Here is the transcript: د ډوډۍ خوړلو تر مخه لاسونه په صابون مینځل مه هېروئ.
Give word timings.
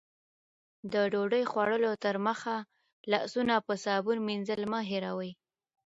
د 0.93 0.95
ډوډۍ 1.11 1.43
خوړلو 1.51 1.91
تر 2.03 2.15
مخه 2.27 2.55
لاسونه 3.11 3.55
په 3.65 3.73
صابون 3.83 4.17
مینځل 4.27 4.61
مه 4.71 4.79
هېروئ. 4.89 5.31